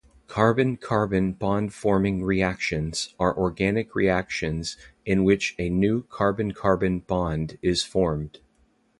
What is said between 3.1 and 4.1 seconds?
are organic